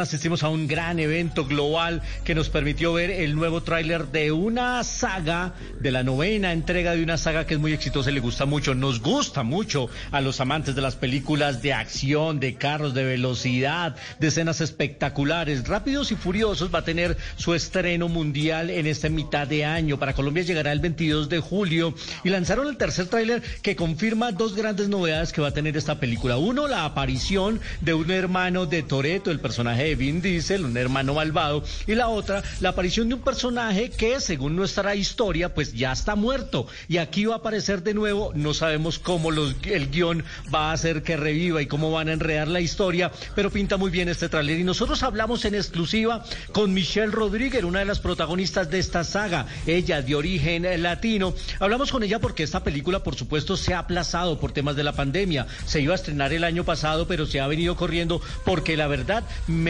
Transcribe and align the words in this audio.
asistimos 0.00 0.42
a 0.42 0.48
un 0.48 0.66
gran 0.66 0.98
evento 0.98 1.44
global 1.46 2.02
que 2.24 2.34
nos 2.34 2.48
permitió 2.48 2.92
ver 2.92 3.10
el 3.10 3.34
nuevo 3.34 3.62
tráiler 3.62 4.08
de 4.08 4.32
una 4.32 4.82
saga, 4.84 5.54
de 5.80 5.90
la 5.90 6.02
novena 6.02 6.52
entrega 6.52 6.94
de 6.94 7.02
una 7.02 7.18
saga 7.18 7.46
que 7.46 7.54
es 7.54 7.60
muy 7.60 7.72
exitosa 7.72 8.10
y 8.10 8.14
le 8.14 8.20
gusta 8.20 8.46
mucho. 8.46 8.74
Nos 8.74 9.00
gusta 9.00 9.42
mucho 9.42 9.88
a 10.10 10.20
los 10.20 10.40
amantes 10.40 10.74
de 10.74 10.82
las 10.82 10.96
películas 10.96 11.62
de 11.62 11.72
acción, 11.72 12.40
de 12.40 12.54
carros, 12.54 12.94
de 12.94 13.04
velocidad, 13.04 13.96
de 14.18 14.28
escenas 14.28 14.60
espectaculares. 14.60 15.66
Rápidos 15.66 16.12
y 16.12 16.16
Furiosos 16.16 16.74
va 16.74 16.80
a 16.80 16.84
tener 16.84 17.16
su 17.36 17.54
estreno 17.54 18.08
mundial 18.08 18.70
en 18.70 18.86
esta 18.86 19.08
mitad 19.08 19.46
de 19.46 19.64
año. 19.64 19.98
Para 19.98 20.14
Colombia 20.14 20.42
llegará 20.42 20.72
el 20.72 20.80
22 20.80 21.28
de 21.28 21.40
julio 21.40 21.94
y 22.22 22.30
lanzaron 22.30 22.68
el 22.68 22.76
tercer 22.76 23.06
tráiler 23.06 23.42
que 23.62 23.76
confirma 23.76 24.32
dos 24.32 24.54
grandes 24.54 24.88
novedades 24.88 25.32
que 25.32 25.40
va 25.40 25.48
a 25.48 25.54
tener 25.54 25.76
esta 25.76 26.00
película. 26.00 26.36
Uno, 26.36 26.68
la 26.68 26.84
aparición 26.84 27.60
de 27.80 27.94
un 27.94 28.10
hermano 28.10 28.66
de 28.66 28.82
Toreto, 28.82 29.30
el 29.30 29.40
personaje 29.40 29.83
de 29.84 29.94
Vin 29.94 30.20
Diesel, 30.20 30.64
un 30.64 30.76
hermano 30.76 31.14
malvado, 31.14 31.64
y 31.86 31.94
la 31.94 32.08
otra, 32.08 32.42
la 32.60 32.70
aparición 32.70 33.08
de 33.08 33.14
un 33.16 33.22
personaje 33.22 33.90
que, 33.90 34.20
según 34.20 34.56
nuestra 34.56 34.94
historia, 34.94 35.54
pues 35.54 35.72
ya 35.72 35.92
está 35.92 36.14
muerto. 36.14 36.66
Y 36.88 36.98
aquí 36.98 37.24
va 37.24 37.34
a 37.34 37.38
aparecer 37.38 37.82
de 37.82 37.94
nuevo, 37.94 38.32
no 38.34 38.54
sabemos 38.54 38.98
cómo 38.98 39.30
el 39.30 39.90
guion 39.90 40.24
va 40.52 40.70
a 40.70 40.72
hacer 40.72 41.02
que 41.02 41.16
reviva 41.16 41.62
y 41.62 41.66
cómo 41.66 41.90
van 41.90 42.08
a 42.08 42.12
enredar 42.12 42.48
la 42.48 42.60
historia, 42.60 43.10
pero 43.34 43.50
pinta 43.50 43.76
muy 43.76 43.90
bien 43.90 44.08
este 44.08 44.28
tráiler. 44.28 44.58
Y 44.58 44.64
nosotros 44.64 45.02
hablamos 45.02 45.44
en 45.44 45.54
exclusiva 45.54 46.24
con 46.52 46.72
Michelle 46.74 47.12
Rodríguez, 47.12 47.64
una 47.64 47.80
de 47.80 47.84
las 47.84 48.00
protagonistas 48.00 48.70
de 48.70 48.78
esta 48.78 49.04
saga, 49.04 49.46
ella 49.66 50.02
de 50.02 50.14
origen 50.14 50.82
latino. 50.82 51.34
Hablamos 51.60 51.90
con 51.90 52.02
ella 52.02 52.18
porque 52.18 52.42
esta 52.42 52.64
película, 52.64 53.02
por 53.02 53.14
supuesto, 53.14 53.56
se 53.56 53.74
ha 53.74 53.80
aplazado 53.80 54.38
por 54.38 54.52
temas 54.52 54.76
de 54.76 54.84
la 54.84 54.92
pandemia. 54.92 55.46
Se 55.66 55.80
iba 55.80 55.92
a 55.92 55.96
estrenar 55.96 56.32
el 56.32 56.44
año 56.44 56.64
pasado, 56.64 57.06
pero 57.06 57.26
se 57.26 57.40
ha 57.40 57.46
venido 57.46 57.76
corriendo 57.76 58.20
porque 58.44 58.76
la 58.76 58.86
verdad 58.86 59.24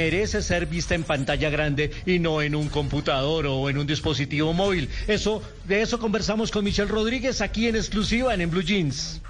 merece 0.04 0.42
ser 0.42 0.66
vista 0.66 0.94
en 0.94 1.02
pantalla 1.02 1.48
grande 1.48 1.90
y 2.04 2.18
no 2.18 2.42
en 2.42 2.54
un 2.54 2.68
computador 2.68 3.46
o 3.46 3.70
en 3.70 3.78
un 3.78 3.86
dispositivo 3.86 4.52
móvil. 4.52 4.90
Eso, 5.09 5.42
de 5.66 5.80
eso 5.80 5.98
conversamos 5.98 6.51
con 6.51 6.62
Michelle 6.62 6.90
Rodríguez 6.90 7.40
aquí 7.40 7.68
en 7.68 7.76
exclusiva 7.76 8.34
en, 8.34 8.51
Blue 8.51 8.60
Jeans. 8.62 9.23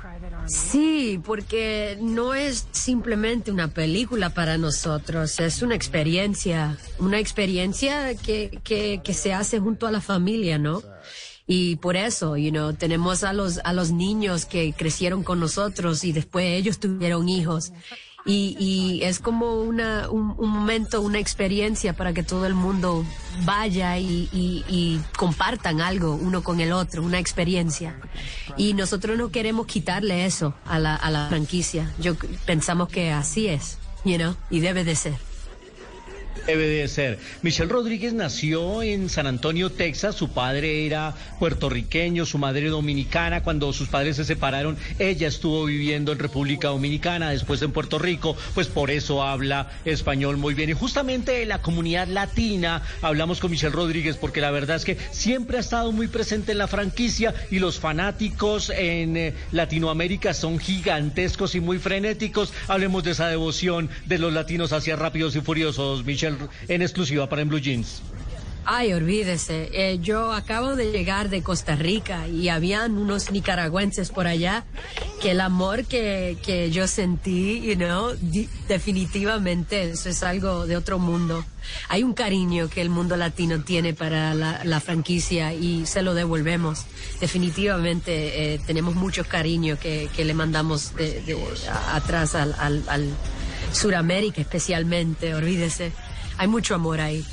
Sí, 0.47 1.21
porque 1.25 1.97
no 2.01 2.35
es 2.35 2.67
simplemente 2.73 3.53
una 3.53 3.69
película 3.69 4.31
para 4.31 4.59
nosotros, 4.59 5.39
es 5.39 5.63
una 5.63 5.77
experiencia, 5.77 6.77
una 6.99 7.21
experiencia 7.21 8.17
que, 8.17 8.59
que, 8.65 9.01
que 9.05 9.15
se 9.15 9.33
hace 9.33 9.61
junto 9.61 9.87
a 9.87 9.93
la 9.93 10.01
familia, 10.01 10.59
¿no? 10.59 10.83
Y 11.47 11.77
por 11.77 11.95
eso, 11.95 12.37
you 12.37 12.51
know, 12.51 12.73
tenemos 12.73 13.23
a 13.23 13.33
los, 13.33 13.61
a 13.63 13.73
los 13.73 13.93
niños 13.93 14.45
que 14.45 14.73
crecieron 14.73 15.23
con 15.23 15.39
nosotros 15.39 16.03
y 16.03 16.11
después 16.13 16.47
ellos 16.47 16.81
tuvieron 16.81 17.29
hijos. 17.29 17.73
Y, 18.27 18.57
y 18.59 19.03
es 19.03 19.19
como 19.19 19.61
una, 19.61 20.09
un, 20.09 20.35
un, 20.39 20.49
momento, 20.49 21.03
una 21.03 21.19
experiencia 21.19 21.93
para 21.93 22.15
que 22.15 22.23
todo 22.23 22.47
el 22.47 22.55
mundo 22.55 23.05
vaya 23.45 23.99
y, 23.99 24.31
y, 24.33 24.65
y, 24.67 25.01
compartan 25.17 25.83
algo 25.83 26.15
uno 26.15 26.43
con 26.43 26.61
el 26.61 26.73
otro, 26.73 27.03
una 27.03 27.19
experiencia. 27.19 28.01
Y 28.57 28.73
nosotros 28.73 29.19
no 29.19 29.31
queremos 29.31 29.67
quitarle 29.67 30.25
eso 30.25 30.55
a 30.65 30.79
la, 30.79 30.95
a 30.97 31.11
la 31.11 31.29
franquicia. 31.29 31.93
Yo 31.99 32.15
pensamos 32.47 32.89
que 32.89 33.13
así 33.13 33.49
es, 33.49 33.77
you 34.05 34.17
know, 34.17 34.35
y 34.49 34.61
debe 34.61 34.85
de 34.85 34.97
ser 34.97 35.34
debe 36.47 36.67
de 36.67 36.89
ser. 36.89 37.19
Michelle 37.43 37.71
Rodríguez 37.71 38.13
nació 38.13 38.83
en 38.83 39.09
San 39.09 39.27
Antonio, 39.27 39.71
Texas. 39.71 40.15
Su 40.15 40.31
padre 40.31 40.87
era 40.87 41.15
puertorriqueño, 41.39 42.27
su 42.27 42.39
madre 42.39 42.69
dominicana. 42.69 43.43
Cuando 43.43 43.73
sus 43.73 43.89
padres 43.89 44.17
se 44.17 44.25
separaron, 44.25 44.77
ella 44.99 45.29
estuvo 45.29 45.65
viviendo 45.65 46.13
en 46.13 46.19
República 46.19 46.69
Dominicana, 46.69 47.31
después 47.31 47.63
en 47.63 47.73
Puerto 47.73 47.99
Rico, 47.99 48.37
pues 48.55 48.67
por 48.67 48.91
eso 48.91 49.23
habla 49.23 49.71
español 49.85 50.37
muy 50.37 50.55
bien. 50.55 50.71
Y 50.71 50.75
justamente 50.75 51.33
de 51.33 51.47
la 51.47 51.63
comunidad 51.63 52.09
latina 52.09 52.83
hablamos 53.03 53.41
con 53.41 53.51
Michelle 53.51 53.75
Rodríguez, 53.75 54.17
porque 54.17 54.41
la 54.41 54.51
verdad 54.51 54.77
es 54.77 54.85
que 54.85 54.99
siempre 55.11 55.57
ha 55.57 55.61
estado 55.61 55.93
muy 55.93 56.09
presente 56.09 56.53
en 56.53 56.59
la 56.59 56.69
franquicia 56.69 57.35
y 57.51 57.59
los 57.59 57.79
fanáticos 57.79 58.71
en 58.71 59.17
eh, 59.17 59.35
Latinoamérica 59.53 60.35
son 60.35 60.59
gigantescos 60.59 61.55
y 61.55 61.61
muy 61.61 61.79
frenéticos. 61.79 62.53
Hablemos 62.69 63.05
de 63.05 63.13
esa 63.13 63.29
devoción 63.29 63.91
de 64.07 64.19
los 64.19 64.33
latinos 64.33 64.73
hacia 64.73 64.97
Rápidos 64.97 65.37
y 65.37 65.41
Furiosos, 65.41 66.05
Michelle 66.05 66.24
en 66.27 66.83
exclusiva 66.83 67.29
para 67.29 67.43
en 67.43 67.49
Blue 67.49 67.61
Jeans. 67.61 68.03
Ay, 68.67 68.95
olvídese, 68.95 69.69
eh, 69.75 69.99
yo 70.01 70.33
acabo 70.33 70.75
de 70.75 70.91
llegar 70.91 71.29
de 71.29 71.43
Costa 71.43 71.77
Rica 71.77 72.29
y 72.29 72.49
habían 72.49 72.97
unos 72.97 73.31
nicaragüenses 73.31 74.09
por 74.09 74.27
allá 74.27 74.65
que 75.21 75.33
el 75.33 75.43
amor 75.43 75.85
que, 75.85 76.39
que 76.43 76.71
yo 76.71 76.89
sentí, 76.89 77.61
you 77.61 77.75
know, 77.75 78.15
definitivamente 78.67 79.91
eso 79.91 80.09
es 80.09 80.23
algo 80.23 80.67
de 80.67 80.79
otro 80.79 80.99
mundo. 80.99 81.45
Hay 81.91 82.03
un 82.03 82.15
cariño 82.15 82.71
que 82.71 82.81
el 82.81 82.89
mundo 82.89 83.19
latino 83.19 83.63
tiene 83.63 83.93
para 83.93 84.33
la, 84.33 84.65
la 84.65 84.81
franquicia 84.81 85.53
y 85.53 85.85
se 85.85 86.01
lo 86.01 86.15
devolvemos. 86.15 86.87
Definitivamente 87.21 88.55
eh, 88.55 88.61
tenemos 88.67 88.95
mucho 88.95 89.25
cariño 89.25 89.79
que, 89.79 90.09
que 90.17 90.25
le 90.25 90.33
mandamos 90.33 90.97
de, 90.97 91.21
de, 91.21 91.37
a, 91.71 91.97
atrás 91.97 92.35
al, 92.35 92.55
al, 92.59 92.83
al 92.89 93.11
Suramérica 93.73 94.41
especialmente, 94.41 95.35
olvídese. 95.35 95.93
Hay 96.39 96.49
mucho 96.49 96.75
amor 96.75 97.01
ahí. 97.01 97.25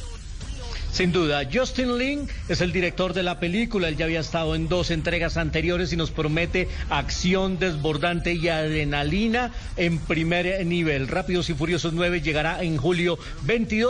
Sin 0.92 1.14
duda, 1.14 1.48
Justin 1.52 1.98
Lin 1.98 2.28
es 2.50 2.60
el 2.60 2.74
director 2.74 3.14
de 3.14 3.24
la 3.24 3.40
película. 3.40 3.88
Él 3.88 3.96
ya 3.96 4.04
había 4.04 4.20
estado 4.20 4.56
en 4.56 4.68
dos 4.68 4.92
entregas 4.92 5.38
anteriores 5.38 5.94
y 5.94 5.96
nos 5.96 6.12
promete 6.12 6.68
acción 6.90 7.60
desbordante 7.60 8.34
y 8.34 8.50
adrenalina 8.50 9.54
en 9.78 10.00
primer 10.00 10.66
nivel. 10.66 11.08
Rápidos 11.08 11.50
y 11.50 11.54
Furiosos 11.54 11.94
9 11.94 12.20
llegará 12.20 12.62
en 12.62 12.76
julio 12.76 13.18
22. 13.44 13.90